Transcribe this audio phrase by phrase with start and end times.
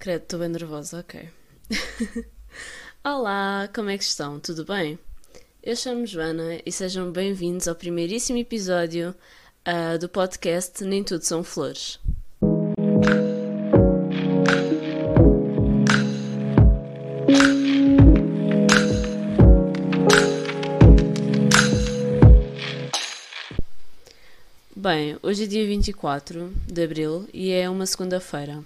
[0.00, 1.28] Credo, estou bem nervosa, ok.
[3.04, 4.40] Olá, como é que estão?
[4.40, 4.98] Tudo bem?
[5.62, 9.14] Eu chamo Joana e sejam bem-vindos ao primeiríssimo episódio
[9.68, 12.00] uh, do podcast Nem Tudo São Flores.
[24.74, 28.64] Bem, hoje é dia 24 de abril e é uma segunda-feira.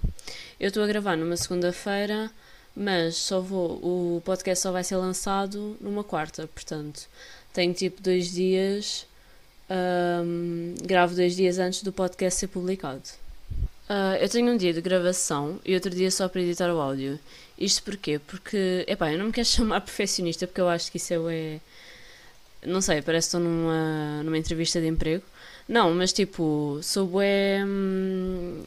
[0.59, 2.31] Eu estou a gravar numa segunda-feira,
[2.75, 3.79] mas só vou,
[4.17, 7.07] o podcast só vai ser lançado numa quarta, portanto,
[7.53, 9.05] tenho tipo dois dias,
[9.69, 13.03] um, gravo dois dias antes do podcast ser publicado.
[13.89, 17.19] Uh, eu tenho um dia de gravação e outro dia só para editar o áudio.
[17.57, 18.19] Isto porquê?
[18.19, 21.59] Porque, epá, eu não me quero chamar perfeccionista porque eu acho que isso é.
[22.65, 25.23] Não sei, parece que estou numa, numa entrevista de emprego.
[25.67, 27.63] Não, mas tipo, sou bué.
[27.63, 28.63] Hum,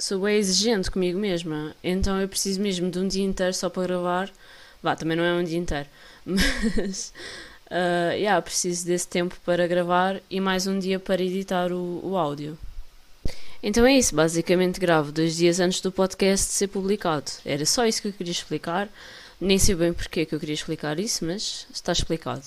[0.00, 3.82] sou bem exigente comigo mesma, então eu preciso mesmo de um dia inteiro só para
[3.82, 4.30] gravar.
[4.82, 5.88] Vá, também não é um dia inteiro,
[6.24, 7.12] mas
[7.66, 12.16] uh, yeah, preciso desse tempo para gravar e mais um dia para editar o, o
[12.16, 12.58] áudio.
[13.62, 17.30] Então é isso, basicamente gravo dois dias antes do podcast ser publicado.
[17.44, 18.88] Era só isso que eu queria explicar.
[19.38, 22.42] Nem sei bem porque que eu queria explicar isso, mas está explicado.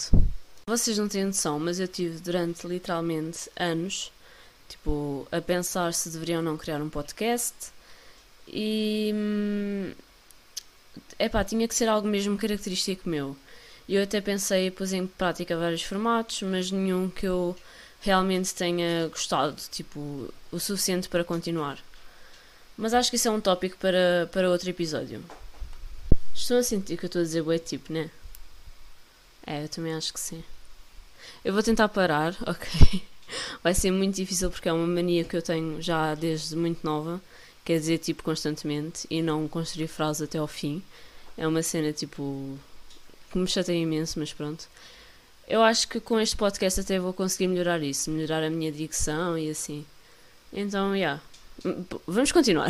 [0.66, 4.12] Vocês não têm noção, mas eu tive durante literalmente anos
[4.74, 7.72] tipo, a pensar se deveriam ou não criar um podcast
[8.48, 9.92] e hum,
[11.20, 13.38] epá, tinha que ser algo mesmo característico meu.
[13.88, 17.56] Eu até pensei, pus em prática vários formatos, mas nenhum que eu
[18.02, 21.78] realmente tenha gostado, tipo, o suficiente para continuar.
[22.78, 25.24] Mas acho que isso é um tópico para, para outro episódio.
[26.34, 28.10] Estou a sentir que eu estou a dizer bué tipo, né?
[29.46, 30.44] É, eu também acho que sim.
[31.46, 33.04] Eu vou tentar parar, ok?
[33.64, 37.22] Vai ser muito difícil porque é uma mania que eu tenho já desde muito nova,
[37.64, 40.82] quer dizer, tipo, constantemente e não construir frases até ao fim.
[41.38, 42.58] É uma cena, tipo,
[43.32, 44.68] que me chateia imenso, mas pronto.
[45.48, 49.38] Eu acho que com este podcast até vou conseguir melhorar isso, melhorar a minha dicção
[49.38, 49.86] e assim.
[50.52, 50.96] Então, já.
[50.96, 51.22] Yeah.
[52.08, 52.70] Vamos continuar.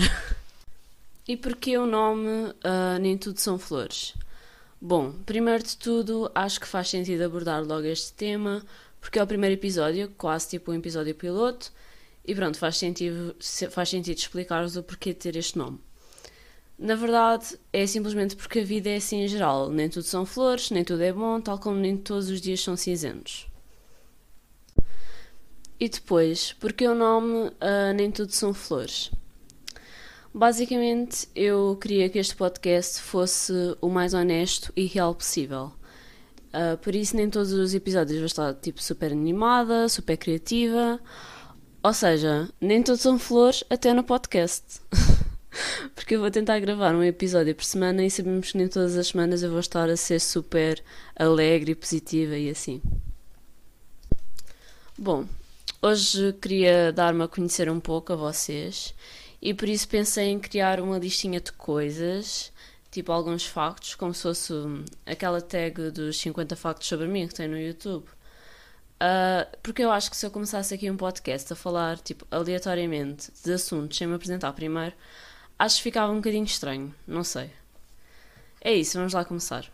[1.27, 4.13] e porquê o nome uh, Nem Tudo São Flores?
[4.81, 8.61] Bom, primeiro de tudo, acho que faz sentido abordar logo este tema,
[9.03, 11.73] porque é o primeiro episódio, quase tipo um episódio piloto,
[12.23, 13.35] e pronto, faz sentido,
[13.69, 15.77] faz sentido explicar-vos o porquê de ter este nome.
[16.79, 19.69] Na verdade, é simplesmente porque a vida é assim em geral.
[19.69, 22.77] Nem tudo são flores, nem tudo é bom, tal como nem todos os dias são
[22.77, 23.45] cinzentos.
[25.77, 29.11] E depois, porque o nome uh, Nem Tudo São Flores?
[30.33, 35.73] Basicamente, eu queria que este podcast fosse o mais honesto e real possível.
[36.53, 40.99] Uh, por isso, nem todos os episódios vão estar tipo super animada, super criativa.
[41.81, 44.81] Ou seja, nem todos são flores, até no podcast.
[45.95, 49.07] Porque eu vou tentar gravar um episódio por semana e sabemos que nem todas as
[49.07, 50.81] semanas eu vou estar a ser super
[51.15, 52.81] alegre e positiva e assim.
[54.97, 55.25] Bom,
[55.81, 58.93] hoje queria dar-me a conhecer um pouco a vocês
[59.41, 62.52] e por isso pensei em criar uma listinha de coisas
[62.93, 64.53] tipo alguns factos, como se fosse
[65.03, 68.05] aquela tag dos 50 factos sobre mim que tem no YouTube.
[69.01, 73.31] Uh, porque eu acho que se eu começasse aqui um podcast a falar tipo aleatoriamente
[73.43, 74.93] de assuntos sem me apresentar primeiro,
[75.57, 77.49] acho que ficava um bocadinho estranho, não sei.
[78.61, 79.65] É isso, vamos lá começar.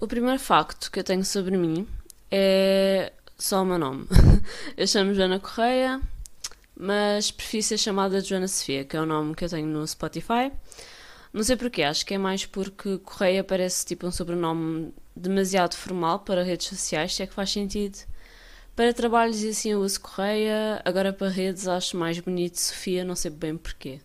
[0.00, 1.86] O primeiro facto que eu tenho sobre mim
[2.30, 4.06] é só o meu nome.
[4.74, 6.00] eu chamo Joana Correia,
[6.74, 10.50] mas prefiro ser chamada Joana Sofia, que é o nome que eu tenho no Spotify.
[11.34, 16.20] Não sei porquê, acho que é mais porque Correia parece tipo um sobrenome demasiado formal
[16.20, 17.98] para redes sociais, se é que faz sentido.
[18.76, 23.16] Para trabalhos e assim eu uso Correia, agora para redes acho mais bonito Sofia, não
[23.16, 24.00] sei bem porquê.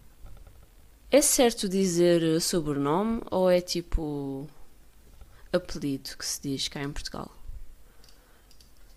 [1.11, 4.49] É certo dizer sobrenome ou é tipo
[5.53, 7.31] apelido que se diz cá em Portugal?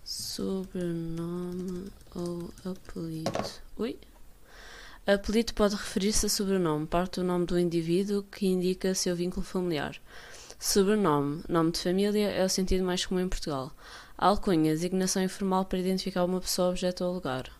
[0.06, 3.50] Sobrenome ou apelido?
[3.76, 3.98] Ui?
[5.04, 10.00] Apelido pode referir-se a sobrenome, parte do nome do indivíduo que indica seu vínculo familiar.
[10.60, 13.72] Sobrenome, nome de família, é o sentido mais comum em Portugal.
[14.16, 17.50] Alcunha, designação informal para identificar uma pessoa, objeto ou lugar.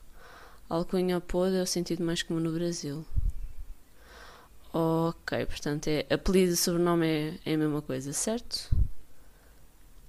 [0.69, 3.05] Alcunha apodo é o sentido mais comum no Brasil.
[4.73, 8.71] Ok, portanto, é, apelido e sobrenome é, é a mesma coisa, certo?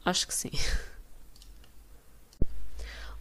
[0.06, 0.52] Acho que sim.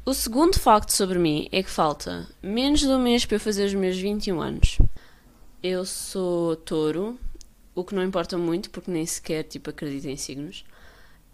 [0.04, 3.66] O segundo facto sobre mim é que falta menos de um mês para eu fazer
[3.66, 4.78] os meus 21 anos.
[5.62, 7.16] Eu sou touro,
[7.72, 10.64] o que não importa muito porque nem sequer tipo, acredito em signos.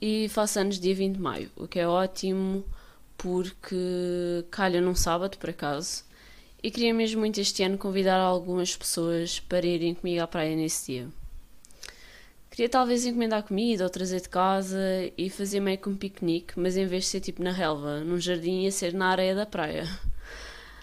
[0.03, 2.62] E faço anos dia 20 de maio, o que é ótimo
[3.17, 6.05] porque calha num sábado, por acaso.
[6.62, 10.93] e queria mesmo muito este ano convidar algumas pessoas para irem comigo à praia nesse
[10.93, 11.09] dia.
[12.59, 14.81] Queria talvez encomendar comida ou trazer de casa
[15.17, 18.19] e fazer meio que um piquenique, mas em vez de ser tipo na relva, num
[18.19, 19.89] jardim, ia ser na areia da praia.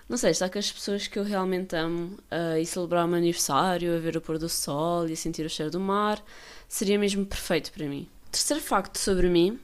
[0.07, 3.18] Não sei, está com as pessoas que eu realmente amo uh, e celebrar o meu
[3.18, 6.24] aniversário, a ver o pôr do sol e a sentir o cheiro do mar,
[6.66, 8.07] seria mesmo perfeito para mim.
[8.31, 9.60] Terceiro facto sobre mim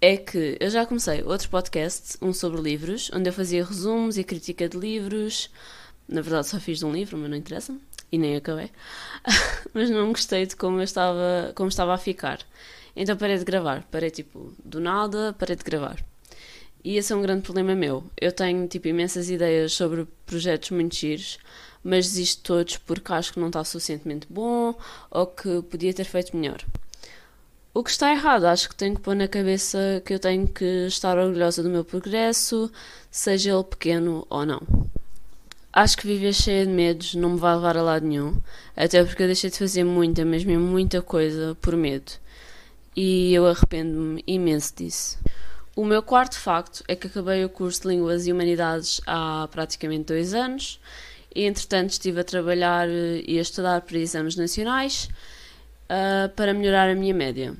[0.00, 4.24] é que eu já comecei outro podcast, um sobre livros, onde eu fazia resumos e
[4.24, 5.50] crítica de livros.
[6.08, 7.78] Na verdade, só fiz de um livro, mas não interessa.
[8.10, 8.70] E nem acabei.
[9.72, 12.40] mas não gostei de como eu estava, como estava a ficar.
[12.96, 13.82] Então parei de gravar.
[13.90, 16.04] Parei tipo, do nada, parei de gravar.
[16.84, 18.04] E esse é um grande problema meu.
[18.20, 21.38] Eu tenho tipo imensas ideias sobre projetos muito giros,
[21.82, 24.74] mas desisto todos porque acho que não está suficientemente bom
[25.10, 26.62] ou que podia ter feito melhor.
[27.72, 30.86] O que está errado, acho que tenho que pôr na cabeça que eu tenho que
[30.86, 32.70] estar orgulhosa do meu progresso,
[33.10, 34.62] seja ele pequeno ou não.
[35.76, 38.40] Acho que viver cheia de medos não me vai levar a lado nenhum,
[38.76, 42.12] até porque eu deixei de fazer muita, mesmo muita coisa por medo.
[42.94, 45.18] E eu arrependo-me imenso disso.
[45.74, 50.04] O meu quarto facto é que acabei o curso de Línguas e Humanidades há praticamente
[50.04, 50.80] dois anos
[51.34, 55.08] e, entretanto, estive a trabalhar eh, e a estudar para exames nacionais
[55.90, 57.52] uh, para melhorar a minha média.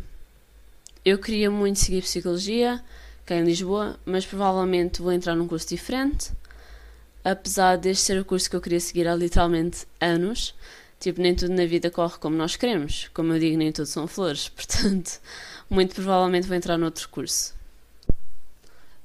[1.05, 2.81] Eu queria muito seguir Psicologia,
[3.27, 6.31] cá em Lisboa, mas provavelmente vou entrar num curso diferente,
[7.25, 10.55] apesar deste ser o curso que eu queria seguir há literalmente anos.
[11.01, 13.09] Tipo, nem tudo na vida corre como nós queremos.
[13.15, 14.49] Como eu digo, nem tudo são flores.
[14.55, 15.21] Portanto,
[15.69, 17.55] muito provavelmente vou entrar noutro curso.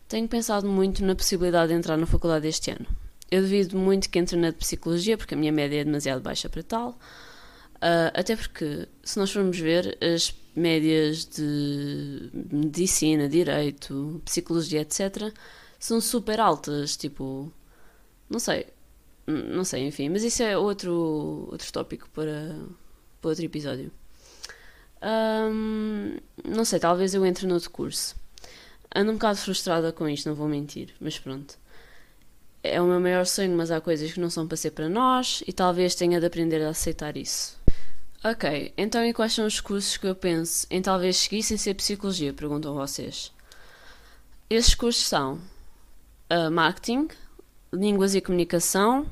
[0.08, 2.86] Tenho pensado muito na possibilidade de entrar na faculdade este ano.
[3.32, 6.50] Eu devido muito que entre na de psicologia, porque a minha média é demasiado baixa
[6.50, 7.00] para tal.
[7.76, 15.32] Uh, até porque, se nós formos ver, as médias de medicina, direito, psicologia, etc.,
[15.80, 16.98] são super altas.
[16.98, 17.54] Tipo,
[18.30, 18.68] não sei,
[19.28, 22.56] não sei, enfim, mas isso é outro, outro tópico para,
[23.22, 23.92] para outro episódio.
[25.02, 28.16] Um, não sei, talvez eu entre noutro curso.
[28.94, 31.58] Ando um bocado frustrada com isto, não vou mentir, mas pronto.
[32.62, 35.44] É o meu maior sonho, mas há coisas que não são para ser para nós
[35.48, 37.58] e talvez tenha de aprender a aceitar isso.
[38.24, 41.74] Ok, então e quais são os cursos que eu penso em talvez seguir sem ser
[41.76, 42.34] psicologia?
[42.34, 43.32] Perguntam vocês.
[44.50, 45.36] Esses cursos são
[46.30, 47.08] uh, marketing,
[47.72, 49.06] línguas e comunicação,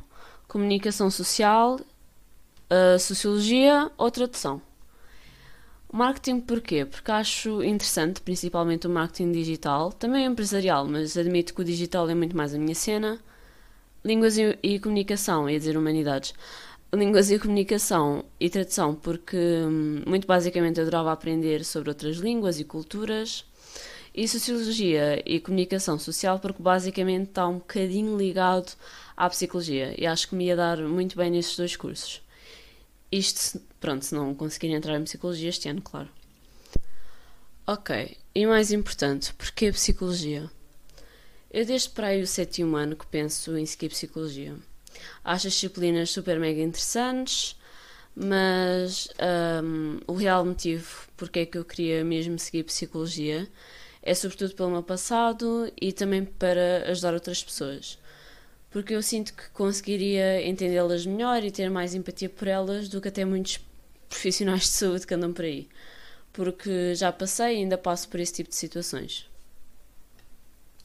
[0.47, 1.79] comunicação social,
[2.71, 4.61] uh, sociologia ou tradução.
[5.91, 6.85] Marketing porquê?
[6.85, 12.15] Porque acho interessante, principalmente o marketing digital, também empresarial, mas admito que o digital é
[12.15, 13.19] muito mais a minha cena.
[14.03, 16.33] Línguas e, e comunicação, ia dizer humanidades.
[16.93, 22.65] Línguas e comunicação e tradução, porque hum, muito basicamente adorava aprender sobre outras línguas e
[22.65, 23.45] culturas.
[24.17, 28.73] E sociologia e comunicação social, porque basicamente está um bocadinho ligado
[29.15, 32.19] à psicologia e acho que me ia dar muito bem nesses dois cursos.
[33.11, 36.09] Isto, pronto, se não conseguir entrar em psicologia este ano, claro.
[37.67, 40.49] Ok, e mais importante, porquê psicologia?
[41.51, 44.55] Eu desde para aí o sétimo ano que penso em seguir psicologia.
[45.23, 47.55] Acho as disciplinas super mega interessantes,
[48.15, 49.09] mas
[49.63, 53.47] um, o real motivo porque é que eu queria mesmo seguir psicologia
[54.09, 57.99] é sobretudo pelo meu passado e também para ajudar outras pessoas
[58.69, 63.07] porque eu sinto que conseguiria entendê-las melhor e ter mais empatia por elas do que
[63.07, 63.59] até muitos
[64.09, 65.67] profissionais de saúde que andam por aí.
[66.31, 69.27] Porque já passei e ainda passo por esse tipo de situações.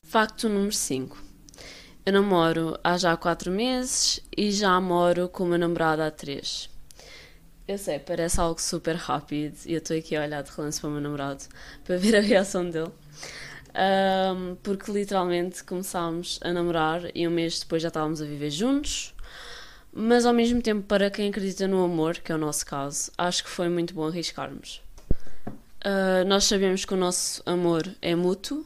[0.05, 1.23] Facto número 5.
[2.07, 6.72] Eu namoro há já 4 meses e já moro com o meu namorado há 3.
[7.67, 10.91] Eu sei, parece algo super rápido e eu estou aqui a olhar de relance para
[10.91, 11.45] o meu namorado
[11.85, 12.93] para ver a reação dele
[13.75, 19.15] um, porque literalmente começámos a namorar e um mês depois já estávamos a viver juntos.
[19.95, 23.45] Mas ao mesmo tempo, para quem acredita no amor, que é o nosso caso, acho
[23.45, 24.83] que foi muito bom arriscarmos.
[25.85, 28.65] Uh, nós sabemos que o nosso amor é mútuo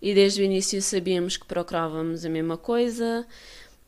[0.00, 3.26] e desde o início sabíamos que procurávamos a mesma coisa.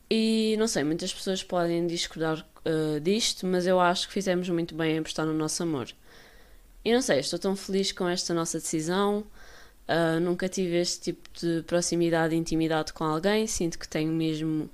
[0.09, 4.75] E não sei, muitas pessoas podem discordar uh, disto, mas eu acho que fizemos muito
[4.75, 5.87] bem em apostar no nosso amor.
[6.83, 9.25] E não sei, estou tão feliz com esta nossa decisão.
[9.87, 13.47] Uh, nunca tive este tipo de proximidade e intimidade com alguém.
[13.47, 14.69] Sinto que tenho mesmo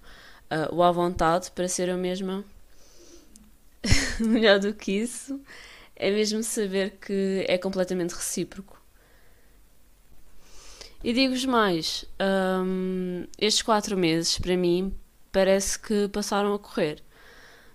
[0.52, 2.44] uh, o à vontade para ser eu mesma.
[4.20, 5.40] Melhor do que isso
[5.96, 8.82] é mesmo saber que é completamente recíproco.
[11.04, 14.94] E digo-vos mais: um, estes quatro meses, para mim,
[15.32, 17.02] parece que passaram a correr.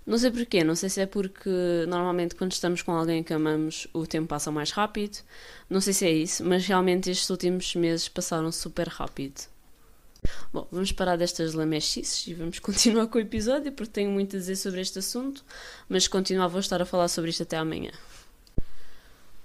[0.07, 1.51] Não sei porquê, não sei se é porque
[1.89, 5.19] normalmente quando estamos com alguém que amamos o tempo passa mais rápido,
[5.69, 9.49] não sei se é isso, mas realmente estes últimos meses passaram super rápido.
[10.53, 14.39] Bom, vamos parar destas lamechices e vamos continuar com o episódio porque tenho muito a
[14.39, 15.45] dizer sobre este assunto,
[15.89, 17.91] mas continuar vou estar a falar sobre isto até amanhã.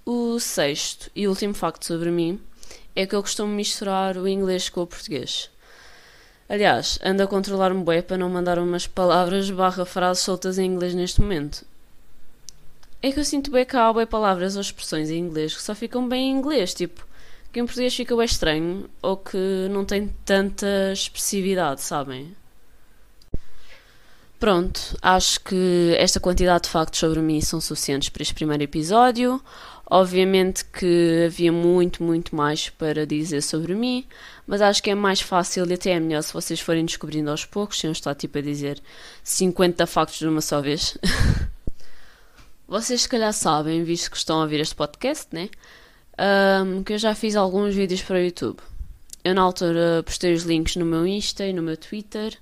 [0.04, 2.40] O sexto e último facto sobre mim
[2.94, 5.50] é que eu costumo misturar o inglês com o português.
[6.48, 10.94] Aliás, ando a controlar-me bem para não mandar umas palavras barra frases soltas em inglês
[10.94, 11.64] neste momento.
[13.00, 15.74] É que eu sinto bem que há bem palavras ou expressões em inglês que só
[15.74, 17.06] ficam bem em inglês, tipo,
[17.52, 22.34] que em português fica bem estranho ou que não tem tanta expressividade, sabem?
[24.42, 29.40] Pronto, acho que esta quantidade de factos sobre mim são suficientes para este primeiro episódio.
[29.90, 34.06] Obviamente que havia muito, muito mais para dizer sobre mim,
[34.46, 37.44] mas acho que é mais fácil e até é melhor se vocês forem descobrindo aos
[37.44, 38.80] poucos, sem eu estar tipo a dizer
[39.22, 40.96] 50 factos de uma só vez.
[42.66, 45.50] vocês se calhar sabem, visto que estão a ouvir este podcast, né?
[46.64, 48.60] Um, que eu já fiz alguns vídeos para o YouTube.
[49.24, 52.36] Eu na altura postei os links no meu Insta e no meu Twitter.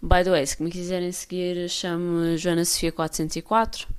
[0.00, 3.97] By the way, se me quiserem seguir, chamo Joana Sofia 404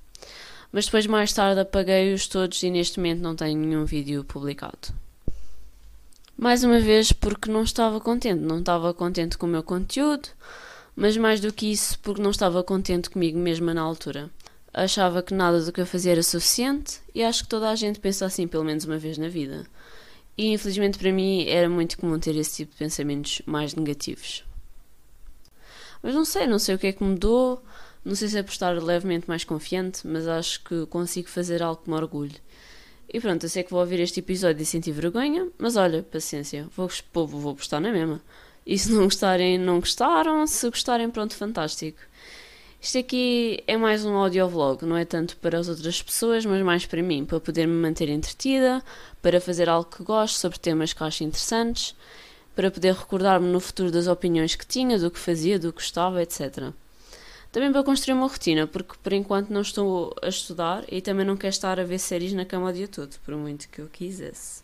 [0.71, 4.93] mas depois mais tarde apaguei-os todos e neste momento não tenho nenhum vídeo publicado.
[6.37, 10.29] Mais uma vez porque não estava contente, não estava contente com o meu conteúdo,
[10.95, 14.29] mas mais do que isso porque não estava contente comigo mesma na altura.
[14.73, 17.99] Achava que nada do que eu fazia era suficiente e acho que toda a gente
[17.99, 19.65] pensa assim pelo menos uma vez na vida.
[20.37, 24.45] E infelizmente para mim era muito comum ter esse tipo de pensamentos mais negativos.
[26.01, 27.61] Mas não sei, não sei o que é que mudou,
[28.03, 31.81] não sei se é por estar levemente mais confiante, mas acho que consigo fazer algo
[31.83, 32.35] que me orgulho.
[33.11, 36.67] E pronto, eu sei que vou ouvir este episódio e sentir vergonha, mas olha, paciência,
[36.75, 38.21] vou, vou, vou postar na mesma.
[38.65, 41.99] E se não gostarem, não gostaram, se gostarem, pronto, fantástico.
[42.81, 46.85] Isto aqui é mais um audiovlog, não é tanto para as outras pessoas, mas mais
[46.85, 48.81] para mim, para poder me manter entretida,
[49.21, 51.93] para fazer algo que gosto sobre temas que acho interessantes,
[52.55, 56.21] para poder recordar-me no futuro das opiniões que tinha, do que fazia, do que gostava,
[56.21, 56.71] etc.
[57.51, 61.35] Também para construir uma rotina, porque por enquanto não estou a estudar e também não
[61.35, 64.61] quero estar a ver séries na cama o dia todo, por muito que eu quisesse.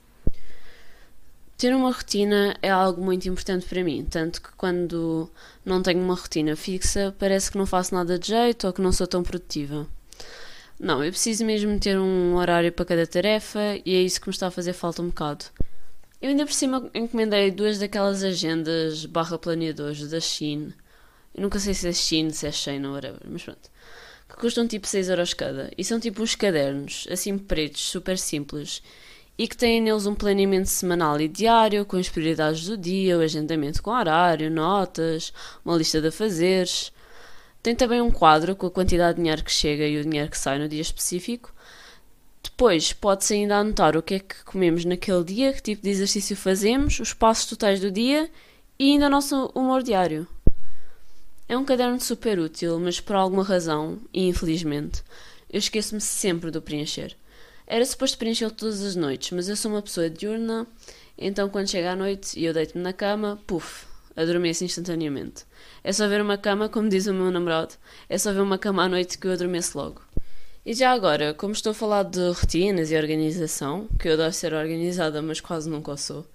[1.58, 5.30] Ter uma rotina é algo muito importante para mim, tanto que quando
[5.64, 8.92] não tenho uma rotina fixa, parece que não faço nada de jeito ou que não
[8.92, 9.88] sou tão produtiva.
[10.80, 14.34] Não, eu preciso mesmo ter um horário para cada tarefa e é isso que me
[14.34, 15.46] está a fazer falta um bocado.
[16.22, 20.74] Eu ainda por cima encomendei duas daquelas agendas barra planeadores da Shein
[21.36, 23.70] eu nunca sei se é Shein, se é Shein ou whatever, mas pronto.
[24.30, 25.70] Que custam tipo 6 euros cada.
[25.78, 28.82] E são tipo uns cadernos, assim pretos, super simples.
[29.38, 33.22] E que têm neles um planeamento semanal e diário, com as prioridades do dia, o
[33.22, 36.94] agendamento com horário, notas, uma lista de afazeres.
[37.62, 40.38] Tem também um quadro com a quantidade de dinheiro que chega e o dinheiro que
[40.38, 41.54] sai no dia específico.
[42.42, 46.36] Depois pode-se ainda anotar o que é que comemos naquele dia, que tipo de exercício
[46.38, 48.30] fazemos, os passos totais do dia
[48.80, 50.26] e ainda o nosso humor diário.
[51.48, 55.04] É um caderno super útil, mas por alguma razão, e infelizmente,
[55.48, 57.16] eu esqueço-me sempre de o preencher.
[57.68, 60.66] Era suposto preenchê-lo todas as noites, mas eu sou uma pessoa diurna,
[61.16, 63.86] então quando chega a noite e eu deito-me na cama, puf,
[64.16, 65.46] adormeço instantaneamente.
[65.84, 67.76] É só ver uma cama, como diz o meu namorado,
[68.10, 70.02] é só ver uma cama à noite que eu adormeço logo.
[70.66, 74.52] E já agora, como estou a falar de rotinas e organização, que eu adoro ser
[74.52, 76.26] organizada, mas quase nunca sou,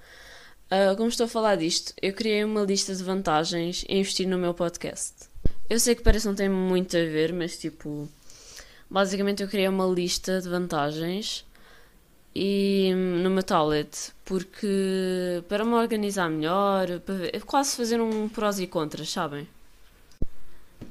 [0.71, 4.39] Uh, como estou a falar disto, eu criei uma lista de vantagens em investir no
[4.39, 5.29] meu podcast.
[5.69, 8.09] Eu sei que parece não tem muito a ver, mas tipo,
[8.89, 11.45] basicamente eu criei uma lista de vantagens
[12.33, 18.67] e meu tablet, porque para me organizar melhor, para ver, quase fazer um prós e
[18.69, 19.49] contras, sabem?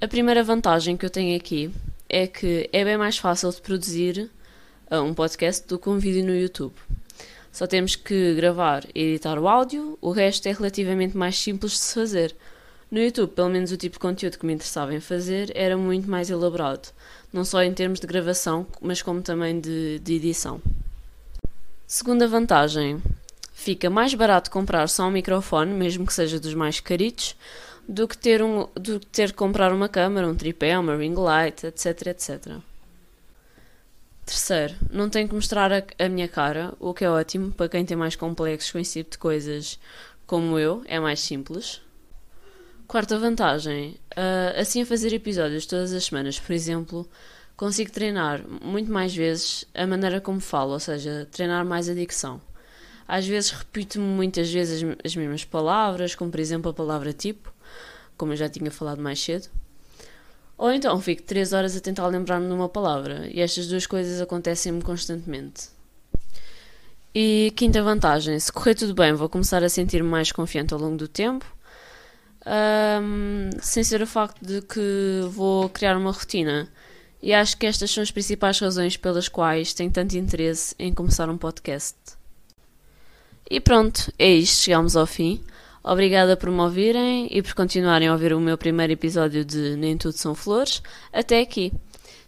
[0.01, 1.71] A primeira vantagem que eu tenho aqui
[2.09, 4.29] é que é bem mais fácil de produzir
[4.91, 6.73] uh, um podcast do que um vídeo no YouTube.
[7.51, 11.79] Só temos que gravar e editar o áudio, o resto é relativamente mais simples de
[11.79, 12.35] se fazer.
[12.91, 16.09] No YouTube, pelo menos o tipo de conteúdo que me interessava em fazer era muito
[16.09, 16.89] mais elaborado,
[17.31, 20.61] não só em termos de gravação, mas como também de, de edição.
[21.85, 23.01] Segunda vantagem:
[23.53, 27.35] fica mais barato comprar só um microfone, mesmo que seja dos mais caritos,
[27.87, 31.15] do que ter, um, do que ter que comprar uma câmera, um tripé, uma ring
[31.15, 32.57] light, etc, etc.
[34.29, 37.83] Terceiro, não tenho que mostrar a, a, minha cara, o que é ótimo para quem
[37.83, 39.79] tem mais complexos com esse tipo de coisas
[40.27, 41.81] como eu, é mais simples.
[42.87, 47.09] Quarta vantagem, uh, assim a fazer episódios todas as semanas, por exemplo,
[47.57, 52.39] consigo treinar muito mais vezes a maneira como falo, ou seja, treinar mais a dicção.
[53.07, 57.51] Às vezes repito-me muitas vezes as, as mesmas palavras, como por exemplo a palavra tipo,
[58.15, 59.49] como eu já tinha falado mais cedo.
[60.59, 64.21] Ou então fico 3 horas a tentar lembrar-me de uma palavra, e estas duas coisas
[64.21, 65.69] acontecem-me constantemente.
[67.15, 70.97] E quinta vantagem: se correr tudo bem, vou começar a sentir-me mais confiante ao longo
[70.97, 71.45] do tempo.
[72.45, 76.67] um, sem ser o facto de que vou criar uma rotina.
[77.21, 81.29] E acho que estas são as principais razões pelas quais tenho tanto interesse em começar
[81.29, 81.97] um podcast.
[83.49, 85.43] E pronto, é isto, chegamos ao fim.
[85.89, 89.97] Obrigada por me ouvirem e por continuarem a ouvir o meu primeiro episódio de Nem
[89.97, 90.83] Tudo São Flores.
[91.11, 91.73] Até aqui.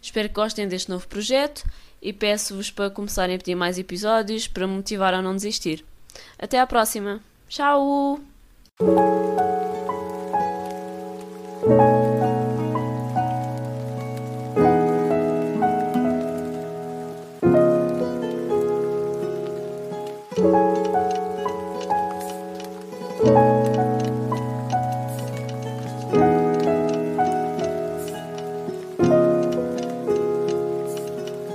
[0.02, 1.64] Espero que gostem deste novo projeto
[2.02, 5.84] e peço-vos para começarem a pedir mais episódios para me motivar a não desistir.
[6.36, 7.20] Até à próxima.
[7.48, 8.20] Tchau!